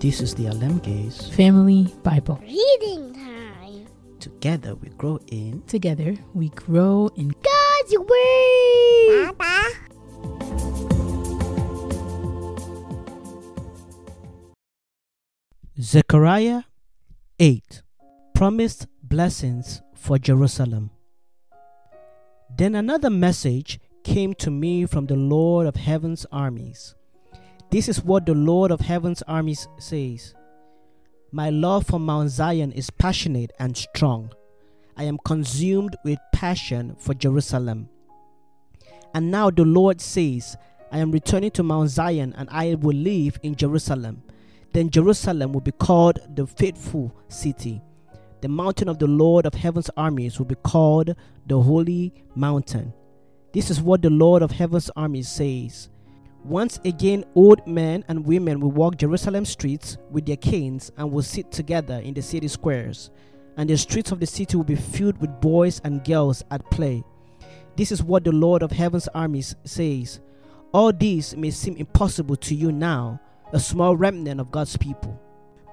This 0.00 0.22
is 0.22 0.34
the 0.34 0.44
Alemges. 0.44 1.30
Family 1.34 1.94
Bible. 2.02 2.40
Reading 2.40 3.12
time. 3.12 3.86
Together 4.18 4.74
we 4.74 4.88
grow 4.96 5.20
in 5.26 5.60
Together 5.66 6.16
we 6.32 6.48
grow 6.48 7.10
in 7.16 7.28
God's 7.28 7.98
Word. 7.98 9.36
Papa. 9.36 9.68
Zechariah 15.78 16.62
8 17.38 17.82
Promised 18.34 18.86
Blessings 19.02 19.82
for 19.94 20.18
Jerusalem. 20.18 20.92
Then 22.56 22.74
another 22.74 23.10
message 23.10 23.78
came 24.02 24.32
to 24.36 24.50
me 24.50 24.86
from 24.86 25.08
the 25.08 25.16
Lord 25.16 25.66
of 25.66 25.76
Heaven's 25.76 26.24
armies. 26.32 26.94
This 27.70 27.88
is 27.88 28.02
what 28.02 28.26
the 28.26 28.34
Lord 28.34 28.72
of 28.72 28.80
Heaven's 28.80 29.22
armies 29.22 29.68
says 29.78 30.34
My 31.30 31.50
love 31.50 31.86
for 31.86 32.00
Mount 32.00 32.30
Zion 32.30 32.72
is 32.72 32.90
passionate 32.90 33.52
and 33.60 33.76
strong. 33.76 34.32
I 34.96 35.04
am 35.04 35.18
consumed 35.24 35.94
with 36.04 36.18
passion 36.32 36.96
for 36.98 37.14
Jerusalem. 37.14 37.88
And 39.14 39.30
now 39.30 39.50
the 39.50 39.64
Lord 39.64 40.00
says, 40.00 40.56
I 40.90 40.98
am 40.98 41.12
returning 41.12 41.52
to 41.52 41.62
Mount 41.62 41.90
Zion 41.90 42.34
and 42.36 42.48
I 42.50 42.74
will 42.74 42.96
live 42.96 43.38
in 43.44 43.54
Jerusalem. 43.54 44.24
Then 44.72 44.90
Jerusalem 44.90 45.52
will 45.52 45.60
be 45.60 45.70
called 45.70 46.18
the 46.34 46.48
faithful 46.48 47.14
city. 47.28 47.80
The 48.40 48.48
mountain 48.48 48.88
of 48.88 48.98
the 48.98 49.06
Lord 49.06 49.46
of 49.46 49.54
heaven's 49.54 49.90
armies 49.96 50.40
will 50.40 50.46
be 50.46 50.56
called 50.56 51.14
the 51.46 51.60
holy 51.60 52.14
mountain. 52.34 52.92
This 53.52 53.70
is 53.70 53.80
what 53.80 54.02
the 54.02 54.10
Lord 54.10 54.42
of 54.42 54.50
heaven's 54.50 54.90
armies 54.96 55.28
says. 55.28 55.88
Once 56.44 56.80
again, 56.84 57.24
old 57.34 57.64
men 57.66 58.04
and 58.08 58.24
women 58.24 58.60
will 58.60 58.70
walk 58.70 58.96
Jerusalem 58.96 59.44
streets 59.44 59.98
with 60.10 60.24
their 60.24 60.36
canes 60.36 60.90
and 60.96 61.12
will 61.12 61.22
sit 61.22 61.52
together 61.52 61.98
in 61.98 62.14
the 62.14 62.22
city 62.22 62.48
squares, 62.48 63.10
and 63.56 63.68
the 63.68 63.76
streets 63.76 64.10
of 64.10 64.20
the 64.20 64.26
city 64.26 64.56
will 64.56 64.64
be 64.64 64.74
filled 64.76 65.20
with 65.20 65.40
boys 65.40 65.80
and 65.84 66.02
girls 66.04 66.42
at 66.50 66.68
play. 66.70 67.04
This 67.76 67.92
is 67.92 68.02
what 68.02 68.24
the 68.24 68.32
Lord 68.32 68.62
of 68.62 68.70
heaven's 68.72 69.08
armies 69.08 69.54
says. 69.64 70.20
All 70.72 70.92
these 70.92 71.36
may 71.36 71.50
seem 71.50 71.76
impossible 71.76 72.36
to 72.36 72.54
you 72.54 72.72
now, 72.72 73.20
a 73.52 73.60
small 73.60 73.96
remnant 73.96 74.40
of 74.40 74.50
God's 74.50 74.76
people. 74.76 75.20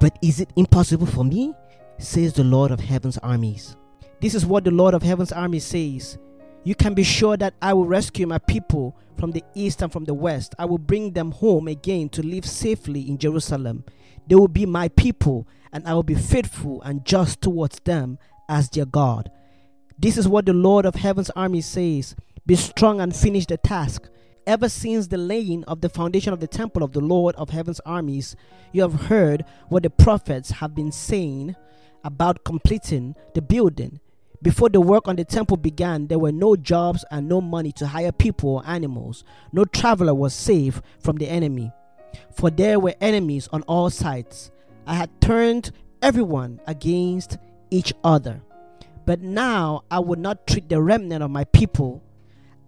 But 0.00 0.18
is 0.22 0.40
it 0.40 0.50
impossible 0.56 1.06
for 1.06 1.24
me? 1.24 1.54
says 1.98 2.32
the 2.32 2.44
Lord 2.44 2.70
of 2.70 2.80
heaven's 2.80 3.18
armies. 3.18 3.76
This 4.20 4.34
is 4.34 4.46
what 4.46 4.64
the 4.64 4.70
Lord 4.70 4.94
of 4.94 5.02
heaven's 5.02 5.32
armies 5.32 5.64
says. 5.64 6.18
You 6.64 6.74
can 6.74 6.94
be 6.94 7.02
sure 7.02 7.36
that 7.36 7.54
I 7.60 7.74
will 7.74 7.86
rescue 7.86 8.26
my 8.26 8.38
people 8.38 8.96
from 9.18 9.32
the 9.32 9.44
east 9.54 9.82
and 9.82 9.92
from 9.92 10.04
the 10.04 10.14
west. 10.14 10.54
I 10.58 10.64
will 10.64 10.78
bring 10.78 11.12
them 11.12 11.30
home 11.30 11.68
again 11.68 12.08
to 12.10 12.22
live 12.22 12.46
safely 12.46 13.02
in 13.02 13.18
Jerusalem. 13.18 13.84
They 14.26 14.34
will 14.34 14.48
be 14.48 14.64
my 14.64 14.88
people, 14.88 15.46
and 15.72 15.86
I 15.86 15.92
will 15.92 16.02
be 16.02 16.14
faithful 16.14 16.80
and 16.82 17.04
just 17.04 17.42
towards 17.42 17.80
them 17.80 18.18
as 18.48 18.70
their 18.70 18.86
God. 18.86 19.30
This 19.98 20.16
is 20.16 20.26
what 20.26 20.46
the 20.46 20.54
Lord 20.54 20.86
of 20.86 20.94
heaven's 20.94 21.30
army 21.30 21.60
says 21.60 22.16
Be 22.46 22.56
strong 22.56 23.00
and 23.00 23.14
finish 23.14 23.46
the 23.46 23.58
task. 23.58 24.08
Ever 24.46 24.68
since 24.68 25.06
the 25.06 25.16
laying 25.18 25.64
of 25.64 25.80
the 25.80 25.88
foundation 25.88 26.32
of 26.32 26.40
the 26.40 26.46
temple 26.46 26.82
of 26.82 26.92
the 26.92 27.00
Lord 27.00 27.34
of 27.36 27.50
heaven's 27.50 27.80
armies, 27.80 28.36
you 28.72 28.82
have 28.82 29.06
heard 29.06 29.44
what 29.68 29.82
the 29.82 29.90
prophets 29.90 30.50
have 30.50 30.74
been 30.74 30.92
saying 30.92 31.56
about 32.04 32.44
completing 32.44 33.14
the 33.34 33.40
building. 33.40 34.00
Before 34.44 34.68
the 34.68 34.78
work 34.78 35.08
on 35.08 35.16
the 35.16 35.24
temple 35.24 35.56
began, 35.56 36.08
there 36.08 36.18
were 36.18 36.30
no 36.30 36.54
jobs 36.54 37.02
and 37.10 37.26
no 37.26 37.40
money 37.40 37.72
to 37.72 37.86
hire 37.86 38.12
people 38.12 38.50
or 38.50 38.66
animals. 38.66 39.24
No 39.54 39.64
traveler 39.64 40.12
was 40.12 40.34
safe 40.34 40.82
from 41.00 41.16
the 41.16 41.26
enemy, 41.26 41.72
for 42.30 42.50
there 42.50 42.78
were 42.78 42.94
enemies 43.00 43.48
on 43.52 43.62
all 43.62 43.88
sides. 43.88 44.50
I 44.86 44.96
had 44.96 45.18
turned 45.22 45.72
everyone 46.02 46.60
against 46.66 47.38
each 47.70 47.94
other. 48.04 48.42
But 49.06 49.22
now 49.22 49.84
I 49.90 50.00
will 50.00 50.18
not 50.18 50.46
treat 50.46 50.68
the 50.68 50.82
remnant 50.82 51.22
of 51.22 51.30
my 51.30 51.44
people 51.44 52.02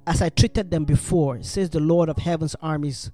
as 0.06 0.22
I 0.22 0.30
treated 0.30 0.70
them 0.70 0.86
before, 0.86 1.42
says 1.42 1.68
the 1.68 1.80
Lord 1.80 2.08
of 2.08 2.16
heaven's 2.16 2.56
armies. 2.62 3.10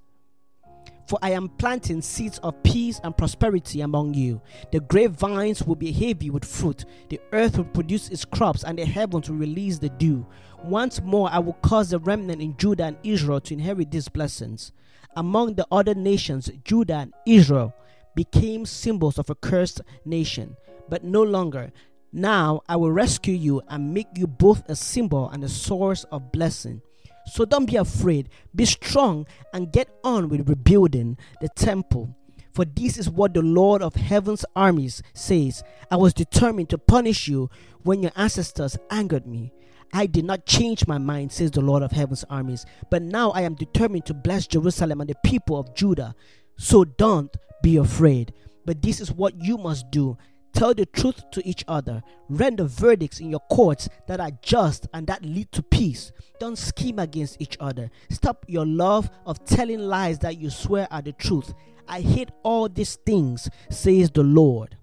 For 1.05 1.19
I 1.21 1.31
am 1.31 1.49
planting 1.49 2.01
seeds 2.01 2.39
of 2.39 2.61
peace 2.63 2.99
and 3.03 3.15
prosperity 3.15 3.81
among 3.81 4.13
you. 4.13 4.41
The 4.71 4.79
grapevines 4.79 5.63
will 5.63 5.75
be 5.75 5.91
heavy 5.91 6.29
with 6.29 6.45
fruit, 6.45 6.85
the 7.09 7.19
earth 7.31 7.57
will 7.57 7.65
produce 7.65 8.09
its 8.09 8.25
crops, 8.25 8.63
and 8.63 8.77
the 8.77 8.85
heavens 8.85 9.29
will 9.29 9.37
release 9.37 9.79
the 9.79 9.89
dew. 9.89 10.25
Once 10.63 11.01
more, 11.01 11.29
I 11.31 11.39
will 11.39 11.57
cause 11.61 11.89
the 11.89 11.99
remnant 11.99 12.41
in 12.41 12.55
Judah 12.57 12.85
and 12.85 12.97
Israel 13.03 13.41
to 13.41 13.53
inherit 13.53 13.91
these 13.91 14.07
blessings. 14.07 14.71
Among 15.15 15.55
the 15.55 15.67
other 15.71 15.93
nations, 15.93 16.49
Judah 16.63 16.95
and 16.95 17.13
Israel 17.25 17.73
became 18.15 18.65
symbols 18.65 19.19
of 19.19 19.29
a 19.29 19.35
cursed 19.35 19.81
nation, 20.05 20.55
but 20.89 21.03
no 21.03 21.21
longer. 21.21 21.71
Now 22.11 22.61
I 22.69 22.75
will 22.75 22.91
rescue 22.91 23.33
you 23.33 23.61
and 23.67 23.93
make 23.93 24.07
you 24.15 24.27
both 24.27 24.69
a 24.69 24.75
symbol 24.75 25.29
and 25.29 25.43
a 25.43 25.49
source 25.49 26.03
of 26.05 26.31
blessing. 26.31 26.81
So 27.25 27.45
don't 27.45 27.65
be 27.65 27.77
afraid, 27.77 28.29
be 28.53 28.65
strong, 28.65 29.25
and 29.53 29.71
get 29.71 29.89
on 30.03 30.29
with 30.29 30.49
rebuilding 30.49 31.17
the 31.41 31.49
temple. 31.49 32.15
For 32.53 32.65
this 32.65 32.97
is 32.97 33.09
what 33.09 33.33
the 33.33 33.41
Lord 33.41 33.81
of 33.81 33.95
heaven's 33.95 34.45
armies 34.55 35.01
says 35.13 35.63
I 35.89 35.95
was 35.95 36.13
determined 36.13 36.69
to 36.69 36.77
punish 36.77 37.27
you 37.27 37.49
when 37.81 38.03
your 38.03 38.11
ancestors 38.15 38.77
angered 38.91 39.25
me. 39.25 39.51
I 39.91 40.05
did 40.05 40.25
not 40.25 40.45
change 40.45 40.87
my 40.87 40.97
mind, 40.97 41.31
says 41.31 41.51
the 41.51 41.61
Lord 41.61 41.83
of 41.83 41.91
heaven's 41.91 42.23
armies, 42.29 42.65
but 42.89 43.01
now 43.01 43.31
I 43.31 43.41
am 43.41 43.55
determined 43.55 44.05
to 44.07 44.13
bless 44.13 44.47
Jerusalem 44.47 45.01
and 45.01 45.09
the 45.09 45.15
people 45.23 45.59
of 45.59 45.73
Judah. 45.75 46.15
So 46.57 46.83
don't 46.83 47.35
be 47.61 47.77
afraid. 47.77 48.33
But 48.65 48.81
this 48.81 49.01
is 49.01 49.11
what 49.11 49.35
you 49.41 49.57
must 49.57 49.91
do 49.91 50.17
Tell 50.53 50.75
the 50.75 50.85
truth 50.85 51.29
to 51.31 51.47
each 51.47 51.65
other. 51.67 52.03
Render 52.29 52.65
verdicts 52.65 53.19
in 53.19 53.31
your 53.31 53.39
courts 53.51 53.89
that 54.07 54.19
are 54.19 54.31
just 54.41 54.87
and 54.93 55.07
that 55.07 55.25
lead 55.25 55.51
to 55.51 55.63
peace. 55.63 56.11
Don't 56.39 56.57
scheme 56.57 56.99
against 56.99 57.41
each 57.41 57.57
other. 57.59 57.89
Stop 58.11 58.45
your 58.47 58.65
love 58.65 59.09
of 59.25 59.43
telling 59.45 59.79
lies 59.79 60.19
that 60.19 60.37
you 60.37 60.51
swear 60.51 60.87
are 60.91 61.01
the 61.01 61.11
truth. 61.13 61.53
I 61.87 62.01
hate 62.01 62.29
all 62.43 62.69
these 62.69 62.95
things, 62.97 63.49
says 63.71 64.11
the 64.11 64.21
Lord. 64.23 64.77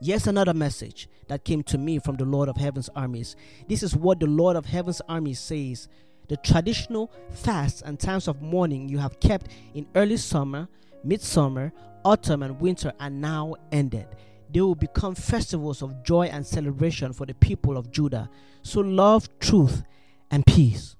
Yes, 0.00 0.26
another 0.26 0.52
message 0.52 1.08
that 1.28 1.44
came 1.44 1.62
to 1.62 1.78
me 1.78 2.00
from 2.00 2.16
the 2.16 2.24
Lord 2.24 2.48
of 2.48 2.56
Heaven's 2.56 2.90
armies. 2.96 3.36
This 3.68 3.82
is 3.82 3.96
what 3.96 4.18
the 4.18 4.26
Lord 4.26 4.56
of 4.56 4.66
Heaven's 4.66 5.00
armies 5.08 5.38
says. 5.38 5.88
The 6.28 6.36
traditional 6.38 7.12
fasts 7.30 7.80
and 7.80 7.98
times 7.98 8.26
of 8.26 8.42
mourning 8.42 8.88
you 8.88 8.98
have 8.98 9.20
kept 9.20 9.48
in 9.72 9.86
early 9.94 10.16
summer, 10.16 10.68
midsummer, 11.04 11.72
autumn, 12.04 12.42
and 12.42 12.60
winter 12.60 12.92
are 12.98 13.10
now 13.10 13.54
ended 13.70 14.08
they 14.50 14.60
will 14.60 14.74
become 14.74 15.14
festivals 15.14 15.82
of 15.82 16.02
joy 16.04 16.26
and 16.26 16.46
celebration 16.46 17.12
for 17.12 17.26
the 17.26 17.34
people 17.34 17.76
of 17.76 17.90
Judah. 17.90 18.28
So 18.62 18.80
love, 18.80 19.28
truth, 19.38 19.82
and 20.30 20.44
peace. 20.46 20.96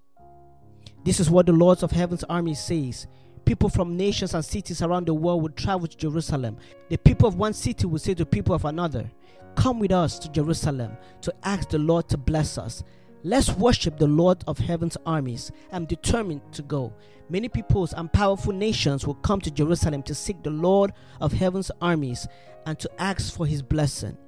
This 1.05 1.21
is 1.21 1.31
what 1.31 1.47
the 1.47 1.53
Lords 1.53 1.83
of 1.83 1.91
Heaven's 1.91 2.25
army 2.25 2.55
says. 2.55 3.07
People 3.45 3.69
from 3.69 3.97
nations 3.97 4.33
and 4.33 4.45
cities 4.45 4.81
around 4.81 5.07
the 5.07 5.15
world 5.15 5.43
will 5.43 5.51
travel 5.51 5.87
to 5.87 5.97
Jerusalem. 5.97 6.57
The 6.89 6.97
people 6.97 7.29
of 7.29 7.37
one 7.37 7.53
city 7.53 7.87
will 7.87 7.99
say 7.99 8.15
to 8.15 8.25
people 8.25 8.55
of 8.55 8.65
another, 8.65 9.11
Come 9.55 9.79
with 9.79 9.93
us 9.93 10.19
to 10.21 10.31
Jerusalem 10.31 10.97
to 11.21 11.35
ask 11.45 11.69
the 11.69 11.79
Lord 11.79 12.09
to 12.09 12.17
bless 12.17 12.59
us. 12.59 12.83
Let's 13.27 13.49
worship 13.53 13.97
the 13.97 14.07
Lord 14.07 14.45
of 14.47 14.59
Heaven's 14.59 14.99
armies. 15.07 15.51
I'm 15.73 15.87
determined 15.87 16.43
to 16.53 16.61
go. 16.61 16.93
Many 17.31 17.49
peoples 17.49 17.95
and 17.95 18.13
powerful 18.13 18.53
nations 18.53 19.07
will 19.07 19.15
come 19.15 19.41
to 19.41 19.51
Jerusalem 19.51 20.03
to 20.03 20.15
seek 20.15 20.43
the 20.43 20.51
Lord 20.51 20.93
of 21.23 21.33
Heaven's 21.33 21.71
armies 21.81 22.29
and 22.67 22.79
to 22.79 22.91
ask 23.01 23.35
for 23.35 23.47
his 23.47 23.63
blessing. 23.63 24.19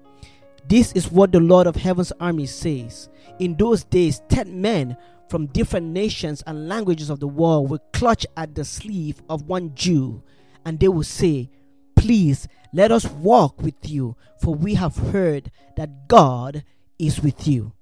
This 0.66 0.92
is 0.92 1.12
what 1.12 1.30
the 1.30 1.40
Lord 1.40 1.66
of 1.66 1.76
Heaven's 1.76 2.10
armies 2.20 2.54
says. 2.54 3.10
In 3.38 3.54
those 3.58 3.84
days, 3.84 4.22
ten 4.30 4.62
men 4.62 4.96
from 5.28 5.48
different 5.48 5.88
nations 5.88 6.42
and 6.46 6.66
languages 6.66 7.10
of 7.10 7.20
the 7.20 7.28
world 7.28 7.68
will 7.68 7.82
clutch 7.92 8.24
at 8.34 8.54
the 8.54 8.65
sleeve 8.65 9.22
of 9.28 9.42
one 9.42 9.74
Jew, 9.74 10.22
and 10.65 10.80
they 10.80 10.88
will 10.88 11.03
say, 11.03 11.50
Please 11.97 12.48
let 12.72 12.91
us 12.91 13.04
walk 13.04 13.60
with 13.60 13.74
you, 13.82 14.16
for 14.41 14.54
we 14.54 14.72
have 14.72 14.97
heard 14.97 15.50
that 15.76 16.09
God 16.09 16.65
is 16.98 17.21
with 17.21 17.47
you. 17.47 17.74